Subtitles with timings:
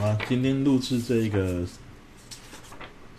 [0.00, 1.66] 啊，今天录制这一个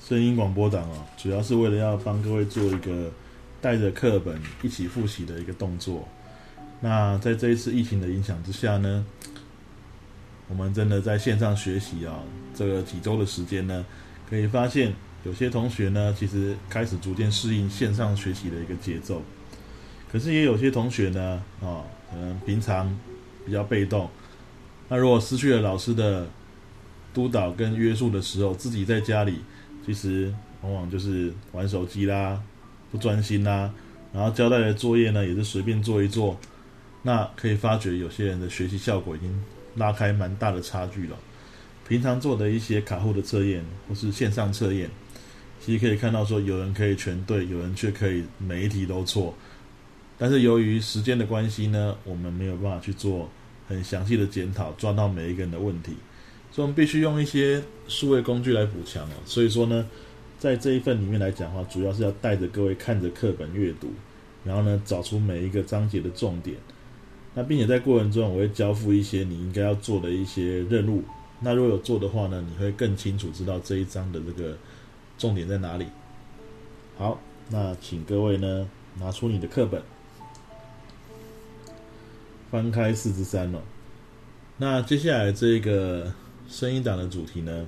[0.02, 3.12] 声音广播档啊，主要是为了要帮各位做一个
[3.60, 6.08] 带着课本一起复习的一个动作。
[6.80, 9.06] 那在这一次疫情的影响之下呢，
[10.48, 12.24] 我们真的在线上学习啊，
[12.56, 13.86] 这个几周的时间呢，
[14.30, 14.94] 可以发现
[15.26, 19.22] 有些同学呢，其实开始逐渐适应线上学习的一个节奏。
[20.10, 22.98] 可是也有些同学呢，啊，可能平常
[23.46, 24.10] 比较被动，
[24.88, 26.26] 那如果失去了老师的
[27.14, 29.40] 督导跟约束的时候，自己在家里
[29.86, 32.42] 其实往往就是玩手机啦，
[32.92, 33.72] 不专心啦，
[34.14, 36.38] 然后交代的作业呢也是随便做一做，
[37.04, 39.44] 那可以发觉有些人的学习效果已经
[39.76, 41.16] 拉开蛮大的差距了。
[41.88, 44.90] 平常做的一些卡户的测验或是线上测验，
[45.60, 49.34] 其实可以看到说有人可以全对，有人却可以每一题都错。
[50.18, 53.30] 但是由于时间的关系呢，我们没有办法去做
[53.68, 55.96] 很详细的检讨，抓到每一个人的问题，
[56.52, 59.14] 所以我们必须用一些数位工具来补强哦。
[59.26, 59.88] 所以说呢，
[60.38, 63.90] 在这一份里面来讲的话，主要是要带着各位看着课本阅读，
[64.44, 66.58] 然后呢找出每一个章节的重点。
[67.34, 71.04] 那并且在过程中，我会交付一些你应该要做的一些任务。
[71.40, 74.58] 那如果有做的话呢，你会更清楚知道这一章的这个
[75.18, 75.86] 重点在哪里。
[76.98, 78.68] 好，那请各位呢
[79.00, 79.82] 拿出你的课本。
[82.52, 83.62] 翻开四之三了，
[84.58, 86.12] 那接下来这个
[86.50, 87.66] 声音档的主题呢？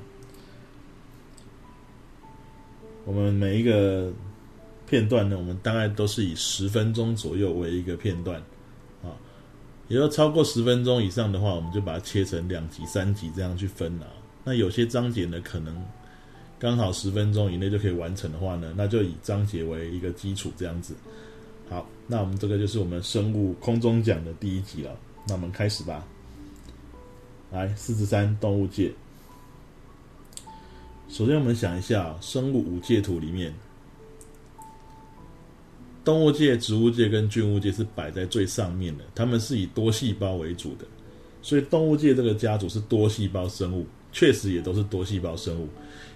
[3.06, 4.12] 我们每一个
[4.88, 8.42] 片段呢，我们大概都是以十分钟左右为一个片段，
[9.04, 9.14] 啊，
[9.88, 14.08] 也要超过十分钟以上的话，我们就把它切成两集、三集这样去分啊。
[14.44, 15.80] 那有些章节呢，可能
[16.60, 20.96] 刚好十分钟以内就可以完成的话呢，那就以章节为一个基础这样子。
[21.70, 24.98] 好，那我们这个就是我们生物空中讲的第一集了。
[25.28, 26.06] 那我们开始吧。
[27.52, 28.90] 来，四十三动物界。
[31.10, 33.54] 首先，我们想一下生物五界图里面，
[36.06, 40.86] 动物界、植物界跟菌物界是摆在最上面的，它们是以多细胞为主的，
[41.42, 45.68] 所以动物界这个家族是多细胞生物，确实也都是多细胞生物。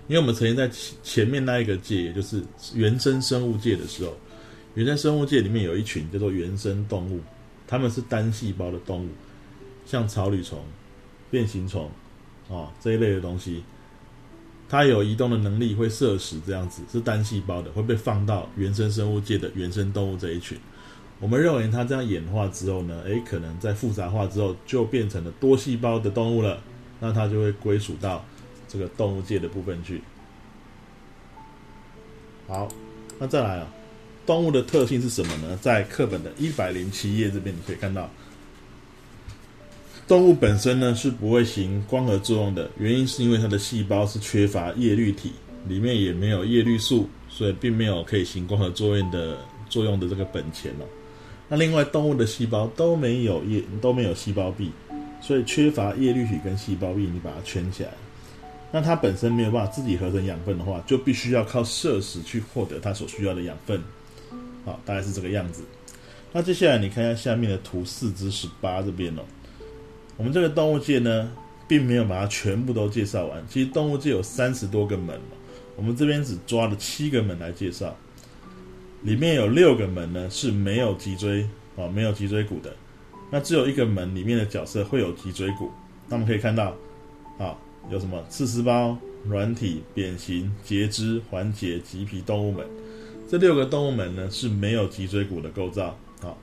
[0.07, 0.69] 因为我们曾经在
[1.03, 2.41] 前面那一个界，也就是
[2.73, 4.13] 原生生物界的时候。
[4.75, 7.19] 原生生物界里面有一群叫做原生动物，
[7.67, 9.09] 它们是单细胞的动物，
[9.85, 10.59] 像草履虫、
[11.29, 11.89] 变形虫
[12.49, 13.63] 啊这一类的东西，
[14.69, 20.57] 它有移动的能力，会摄食这样子，是单细胞的，会被放到原生生物界的原生动物这一群。
[21.19, 26.61] 我们认为它这样演化之后呢，诶，可能在复杂化之后就变成了多细胞的动物了，
[26.99, 28.23] 那它就会归属到
[28.67, 30.01] 这个动物界的部分去。
[32.47, 32.67] 好，
[33.19, 33.67] 那再来啊。
[34.25, 35.55] 动物的特性是什么呢？
[35.61, 38.09] 在课本的一百零七页这边，你可以看到，
[40.07, 45.31] 动物本身呢是不会行光合作用的，原因是因为它的细胞是缺乏叶绿体，
[45.67, 49.35] 里面也没有叶绿素，所以并没有可以行光合作用的
[49.67, 50.85] 作用的这个本钱哦。
[51.49, 54.71] 那另外，动物的细胞都没有叶，都没有细胞壁，
[55.21, 57.89] 所以缺乏叶绿体跟细胞壁，你把它圈起来。
[58.71, 63.81] 那它本身没有办法自己合成养分的话，就必须要靠摄食去获得它所需要的养分。
[64.65, 65.63] 好，大概是这个样子。
[66.31, 69.23] 那接下来你看一下下面的图四至十八这边哦。
[70.17, 71.31] 我们这个动物界呢，
[71.67, 73.43] 并没有把它全部都介绍完。
[73.47, 75.19] 其实动物界有三十多个门
[75.75, 77.95] 我们这边只抓了七个门来介绍。
[79.03, 82.73] 里面有六个门呢是没有脊椎啊，没有脊椎骨的。
[83.29, 85.69] 那只有一个门里面的角色会有脊椎骨。
[86.07, 86.75] 那我们可以看到，
[87.37, 87.57] 啊，
[87.91, 92.65] 有什么刺丝胞、软体、扁形、节肢、环节、棘皮动物门。
[93.27, 95.97] 这六个动物门呢是没有脊椎骨的构造。
[96.21, 96.37] 好，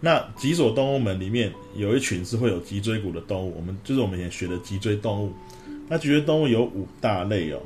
[0.00, 5.32] 那脊索动物门里面有一群是会有脊椎骨的动物，我们就是我们以前学的脊椎动物。
[5.88, 7.60] 那脊椎动物有五大类哦，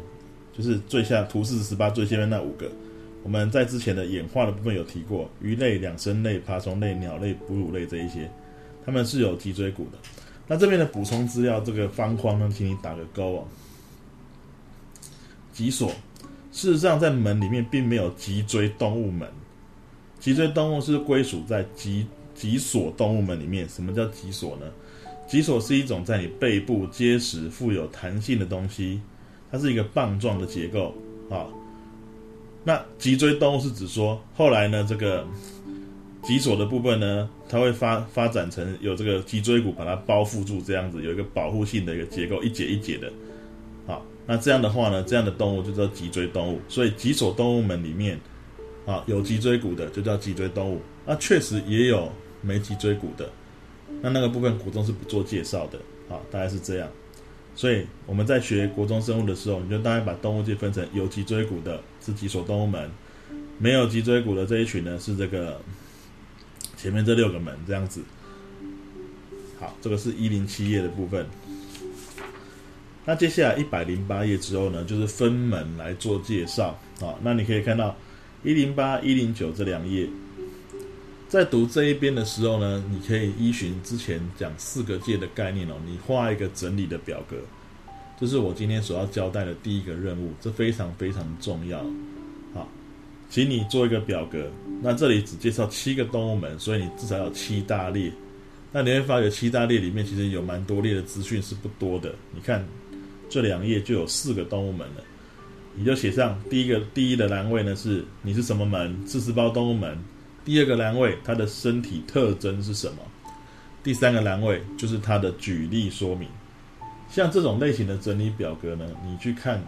[0.57, 2.71] 就是最下图四十八最下面那五个，
[3.23, 8.31] 我们在之前的演化的部分有提过，鱼类、两生类、爬虫类、鸟类、哺乳类这一些，
[8.87, 9.99] 它们是有脊椎骨的。
[10.47, 13.49] 那这边的补充资料这个方框呢，请你打个勾哦。
[15.53, 15.91] 脊索。
[16.53, 19.29] 事实上，在门里面并没有脊椎动物门。
[20.19, 22.07] 脊椎动物是归属在脊
[22.41, 23.69] 脊索动物门里面。
[23.69, 24.67] 什么叫脊索呢？
[25.29, 28.99] 脊索是一种在你背部结实、富有弹性的东西，
[29.53, 30.95] 它是一个棒状的结构
[31.29, 31.47] 啊。
[32.65, 35.27] 那脊椎动物是指说，后来呢，这个
[36.23, 43.13] 脊索的部分呢，它会发发展成有这个脊椎骨把它包覆住，这样子有一个保护性的一个结构，一节一节的。
[44.27, 46.61] 那这样的话呢，这样的动物就叫脊椎动物。
[46.69, 48.17] 所以脊索动物门里面，
[48.87, 50.81] 啊，有脊椎骨的就叫脊椎动物。
[51.05, 52.09] 那确实也有
[52.43, 53.31] 没脊椎骨的，
[54.03, 55.79] 那那个部分古中是不做介绍的。
[56.09, 56.89] 啊，大概是这样。
[57.55, 62.91] 所以我们在学国中生物的时候，你就大概把动物界分成有脊椎骨的是脊索动物门，
[63.59, 65.61] 没有脊椎骨的这一群呢是这个
[66.77, 68.03] 前面这六个门这样子。
[69.61, 71.25] 好，这个是一零七页的部分。
[73.05, 77.15] 那接下来一百零八页之后呢，就是分门来做介绍啊。
[77.23, 77.97] 那你可以看到
[78.43, 80.09] 一零八、一零九这两页，
[81.31, 87.37] 在读这一边的时候呢，你可以依循之前讲四个界的概念哦，你画一个整理的表格，
[88.19, 91.79] 这是我今天所要交代的第一个任务，这非常非常重要。
[92.53, 92.69] 好，
[93.29, 94.51] 请你做一个表格。
[94.83, 98.11] 那这里只介绍七个动物门，所以你至少有七大列。
[98.73, 102.13] 那你会发觉七大列里面其实有蛮多列的资讯是不多的。
[102.35, 102.67] 你看
[103.29, 105.05] 这两页就有四个动物门了，
[105.77, 109.97] 你就写上第一个第一的栏位呢是你是什么门，四十包动物门。
[110.45, 112.99] 第二个栏位它的身体特征是什么？
[113.83, 116.29] 第三个栏位就是它的举例说明。
[117.11, 119.63] 像这种类型的整理表格呢，你去看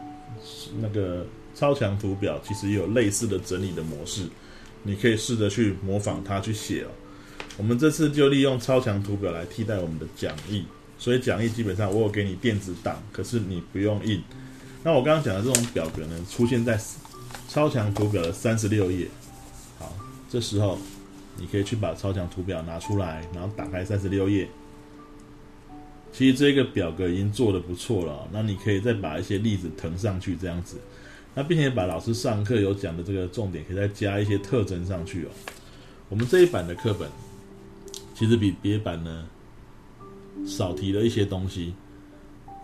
[0.80, 4.26] 那个超强图表，其实也有类似的整理的模式，
[4.82, 6.88] 你可以试着去模仿它去写哦。
[7.56, 10.64] 我们这次就利用超强图表来替代我们的讲义，
[10.98, 14.22] 所以讲义基本上我有给你电子档，可是你不用印。
[14.82, 16.80] 那我刚刚讲的这种表格呢，出现在
[17.48, 19.08] 超强图表的三十六页。
[20.32, 20.78] 这时候
[21.36, 24.48] 你可以去把超强图表拿出来，然后打开三十六页。
[26.10, 30.78] 其实这个表格已经做的不错了，那你可以再把一些例子腾上去，这样子。
[31.34, 35.28] 那并且把老师上课有讲的这个重点，可以再加一些特征上去哦。
[36.08, 37.06] 我们这一版的课本。
[38.14, 39.26] 其实比别版呢
[40.46, 41.74] 少提了一些东西。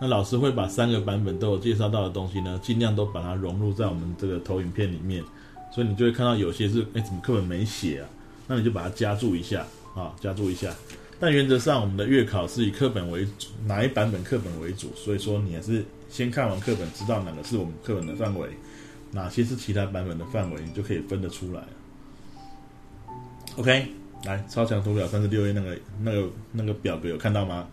[0.01, 5.23] 那老师会把三个版本都有介绍到的东西呢，尽量都把它融入在我们这个投影片里面。
[5.71, 8.09] 所以你就会看到有些是哎，怎么课本没写啊？
[8.47, 10.73] 那你就把它加注一下啊，加注一下。
[11.19, 14.91] 但原则上，我们的月考是以课本为主，哪一版本课本为主？
[14.95, 18.49] 所以说你还是先看完课本，知道哪个是我们课本的范围，
[19.11, 21.61] 哪些是其他版本的范围，你就可以分得出来
[23.57, 23.87] OK。
[24.25, 27.65] 来，超强图表三十六页那个、那个、那个表格有看到吗？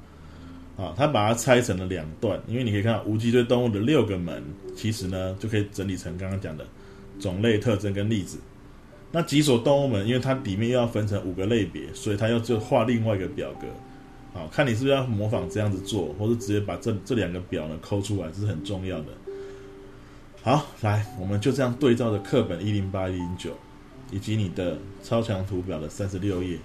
[0.76, 4.40] 啊，它把它拆成了两段，因为你可以看到无脊椎动物的六个门，
[4.76, 6.64] 其实呢就可以整理成刚刚讲的
[7.18, 8.38] 种类特征跟例子。
[9.12, 13.66] 那脊索动物门，因为它里面又要分成五个类别，所以它要就画另外一个表格。
[14.34, 19.06] 好，看你是不是要模仿这样子做，或者直接把这这两个表呢抠出来，是很重要的。
[20.42, 23.50] 好，来，我们就这样对照着课本一零八一零九。
[24.12, 26.56] 以及你的超强图表的三十六页，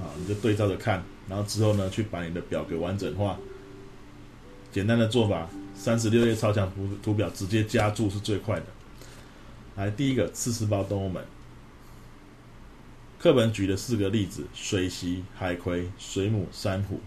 [0.00, 3.38] 啊，你就对照着看，然后之后呢，去把你的表格完整化。
[4.72, 8.66] 简单的做法，三十六页超强图图表直接加注是最快的。
[9.76, 11.24] 来，第一个刺丝胞动物们，
[13.18, 17.00] 课本举的四个例子：水螅、海葵、水母、珊瑚。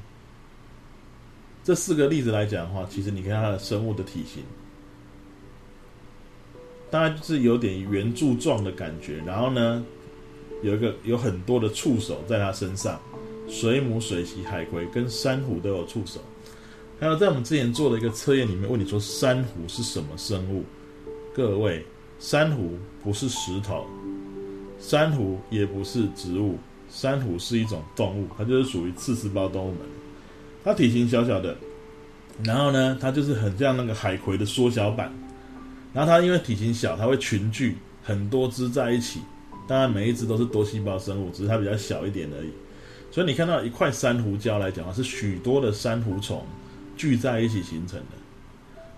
[1.64, 4.44] 这四个例子来讲的话，其实你看它的生物的体型。
[6.90, 9.84] 大概就是有点圆柱状的感觉，然后呢，
[10.64, 13.00] 有一个有很多的触手在它身上，
[13.48, 16.22] 水母、水螅、海葵跟珊瑚都有触手。
[17.00, 20.64] 还有在我们之前做的一个测验里面，问你说珊瑚是什么生物？
[21.34, 21.86] 各位，
[22.20, 23.86] 珊瑚不是石头，
[24.80, 26.58] 珊瑚也不是植物，
[26.90, 29.80] 珊瑚是一种动物，它就是属于刺丝胞动物门。
[30.64, 31.56] 它体型小小的，
[32.44, 35.14] 然后呢，它就是很像那个海葵的缩小版。
[35.94, 39.19] 然后它因为体型小，它会群聚很多只在一起。
[39.68, 42.50] 当然每一只都是多细胞生物，只是它比较小一点而已。
[43.12, 46.45] 所以你看到一块珊瑚礁来讲啊，是许多的珊瑚虫
[46.98, 48.25] 聚在一起形成的。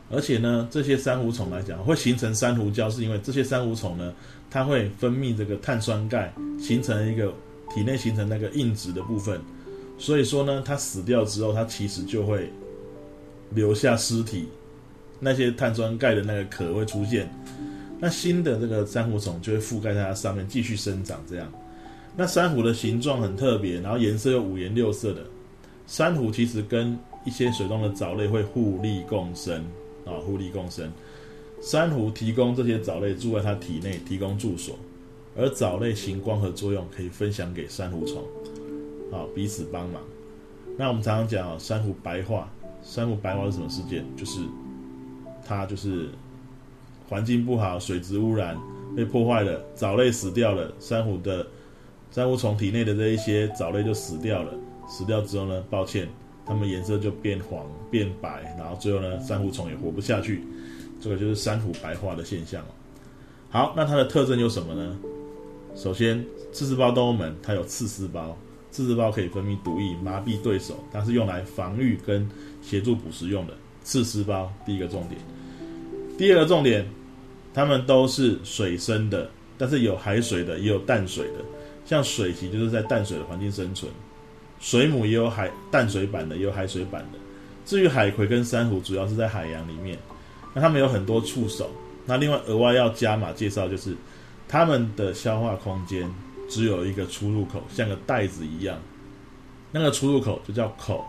[0.10, 4.14] 而且呢，这些珊瑚虫来讲会形成珊瑚礁，是因为这些珊瑚虫呢，
[4.50, 7.34] 它会分泌这个碳酸钙，形成一个
[7.74, 9.40] 体内形成那个硬质的部分。
[9.98, 12.50] 所以说呢，它死掉之后，它其实就会
[13.52, 14.48] 留下尸体。
[15.20, 17.28] 那些碳酸钙的那个壳会出现，
[18.00, 21.20] 那新的这个珊瑚虫就会覆盖在它上面继续生长。
[21.28, 21.52] 这样，
[22.16, 25.22] 那珊瑚的形状很特别，然后颜色又五颜六色的。
[25.88, 26.96] 珊瑚其实跟
[27.26, 29.66] 一些水中的藻类会互利共生
[30.08, 30.92] 啊，互利共生。
[31.62, 34.76] 珊瑚提供这些藻类住在它体内，提供住所，
[35.36, 38.24] 而藻类行光合作用，可以分享给珊瑚虫，
[39.12, 40.02] 啊，彼此帮忙。
[40.78, 42.50] 那我们常常讲啊，珊瑚白化，
[42.82, 44.06] 珊瑚白化是什么事件？
[44.16, 44.40] 就是。
[45.50, 46.10] 它就是
[47.08, 48.58] 环境不好，水质污染
[48.98, 51.48] 被破坏了，藻类死掉了，珊瑚的
[52.12, 54.54] 珊瑚虫体内的这一些藻类就死掉了。
[54.90, 56.10] 死掉之后呢，抱歉，
[56.48, 60.42] 它们颜色就变黄变白，然后最后呢，珊瑚虫也活不下去。
[61.00, 62.64] 这个就是珊瑚白化的现象
[63.50, 64.98] 好，那它的特征有什么呢？
[65.76, 68.36] 首先，刺丝胞动物们它有刺丝胞，
[68.72, 72.28] 刺丝胞可以分泌毒液麻痹对手，它是用来防御跟
[72.62, 73.54] 协助捕食用的。
[73.84, 75.22] 刺丝胞，第一个重点。
[76.18, 76.86] 第二个重点，
[77.54, 81.46] 它们都是水生的，但是有海水的，也有淡水的。
[81.86, 83.90] 像水螅就是在淡水的环境生存，
[84.60, 87.20] 水母也有海淡水版的，也有海水版的。
[87.66, 89.98] 至于海葵跟珊瑚，主要是在海洋里面。
[90.54, 91.70] 那它们有很多触手。
[92.06, 93.96] 那另外额外要加码介绍，就是
[94.48, 96.10] 它们的消化空间
[96.50, 98.80] 只有一个出入口，像个袋子一样。
[99.72, 101.06] 那个出入口就叫口，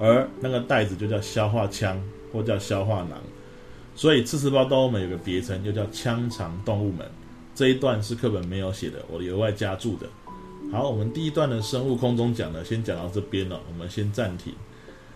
[0.00, 2.02] 而那个袋子就叫消化腔
[2.32, 3.20] 或叫消化囊。
[3.94, 7.06] 所以刺丝胞动物们有个别称，就叫腔肠动物们。
[7.54, 10.06] 这一段是课本没有写的，我额外加注的。
[10.70, 14.52] 好，我们第一段的生物空中讲呢，先讲到这边了，我们先暂停。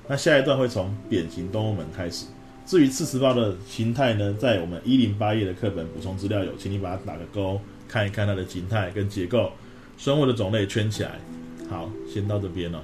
[0.08, 2.24] 那下一段会从扁形动物们开始。
[2.64, 9.52] 至于刺丝胞的形态呢，在我们一零八页的课本补充资料有，请你把它打个勾，看一看它的形态跟结构。
[9.98, 11.20] 生物的种类圈起来。
[11.68, 12.82] 好，先到这边了。